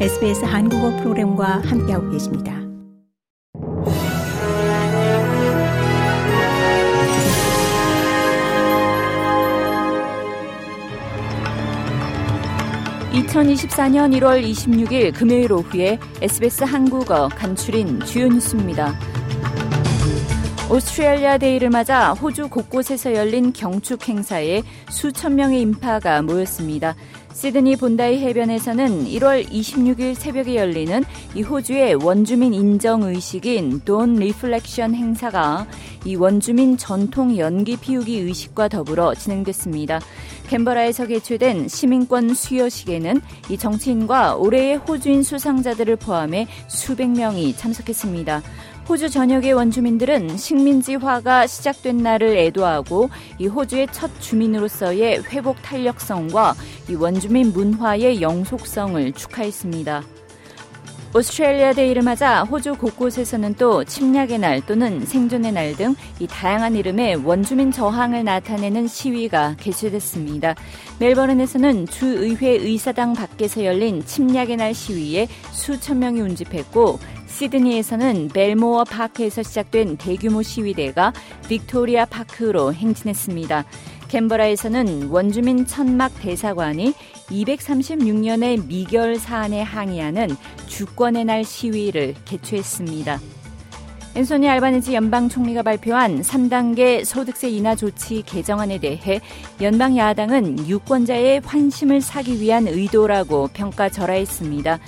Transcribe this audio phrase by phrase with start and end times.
[0.00, 2.52] SBS 한국어 프로그램과 함께하고 계십니다.
[13.12, 18.92] (2024년 1월 26일) 금요일 오후에 SBS 한국어 간추린 주요 뉴스입니다.
[20.70, 26.96] 오스트레일리아 데이를 맞아 호주 곳곳에서 열린 경축 행사에 수천 명의 인파가 모였습니다.
[27.34, 31.04] 시드니 본다이 해변에서는 1월 26일 새벽에 열리는
[31.34, 35.66] 이 호주의 원주민 인정 의식인 Dawn Reflection 행사가
[36.04, 40.00] 이 원주민 전통 연기 피우기 의식과 더불어 진행됐습니다.
[40.48, 43.20] 캔버라에서 개최된 시민권 수여식에는
[43.50, 48.42] 이 정치인과 올해의 호주인 수상자들을 포함해 수백 명이 참석했습니다.
[48.88, 56.54] 호주 전역의 원주민들은 식민지화가 시작된 날을 애도하고 이 호주의 첫 주민으로서의 회복 탄력성과
[56.90, 60.02] 이 원주민 문화의 영속성을 축하했습니다.
[61.16, 67.24] 오스트레일리아 데이를 맞아 호주 곳곳에서는 또 침략의 날 또는 생존의 날 등 이 다양한 이름의
[67.24, 70.56] 원주민 저항을 나타내는 시위가 개최됐습니다.
[70.98, 76.98] 멜버른에서는 주의회 의사당 밖에서 열린 침략의 날 시위에 수천 명이 운집했고
[77.34, 81.12] 시드니에서는 벨모어 파크에서 시작된 대규모 시위대가
[81.48, 83.64] 빅토리아 파크로 행진했습니다.
[84.08, 86.94] 캔버라에서는 원주민 천막 대사관이
[87.28, 90.28] 236년의 미결 사안에 항의하는
[90.68, 93.18] 주권의 날 시위를 개최했습니다.
[94.16, 99.20] 앤소니 알바니지 연방 총리가 발표한 3단계 소득세 인하 조치 개정안에 대해
[99.60, 104.78] 연방 야당은 유권자의 환심을 사기 위한 의도라고 평가절하했습니다.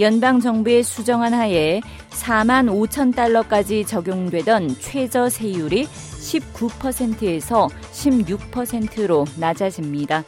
[0.00, 10.24] 연방 정부의 수정안 하에 4만 5천 달러까지 적용되던 최저 세율이 19%에서 16%로 낮아집니다.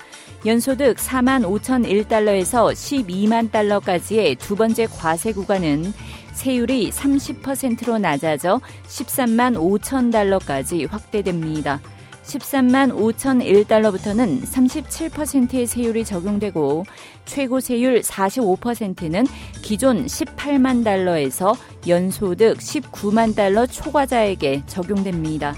[0.47, 5.92] 연소득 4만 5천 1달러에서 12만 달러까지의 두 번째 과세 구간은
[6.34, 11.81] 세율이 30%로 낮아져 13만 5천 달러까지 확대됩니다.
[12.25, 16.84] 13만 5천 1달러부터는 37%의 세율이 적용되고
[17.26, 19.26] 최고 세율 45%는
[19.62, 21.54] 기존 18만 달러에서
[21.86, 25.54] 연소득 19만 달러 초과자에게 적용됩니다.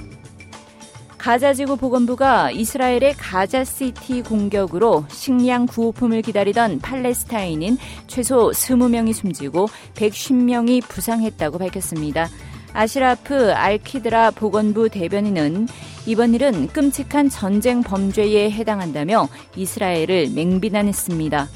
[1.26, 12.28] 가자지구 보건부가 이스라엘의 가자시티 공격으로 식량 구호품을 기다리던 팔레스타인인 최소 20명이 숨지고 110명이 부상했다고 밝혔습니다.
[12.72, 15.66] 아시라프 알키드라 보건부 대변인은
[16.06, 21.48] 이번 일은 끔찍한 전쟁 범죄에 해당한다며 이스라엘을 맹비난했습니다.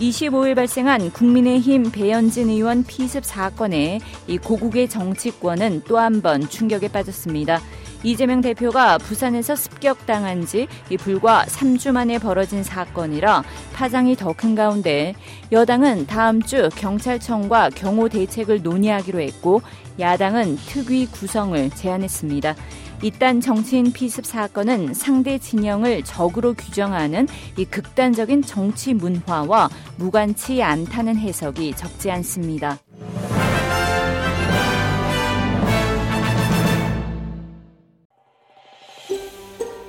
[0.00, 7.60] 25일 발생한 국민의힘 배현진 의원 피습 사건에 이 고국의 정치권은 또 한 번 충격에 빠졌습니다.
[8.02, 13.42] 이재명 대표가 부산에서 습격당한 지 불과 3주 만에 벌어진 사건이라
[13.74, 15.14] 파장이 더 큰 가운데
[15.50, 19.60] 여당은 다음 주 경찰청과 경호 대책을 논의하기로 했고
[19.98, 22.54] 야당은 특위 구성을 제안했습니다.
[23.02, 27.26] 잇단 정치인 피습 사건은 상대 진영을 적으로 규정하는
[27.56, 32.78] 이 극단적인 정치 문화와 무관치 않다는 해석이 적지 않습니다.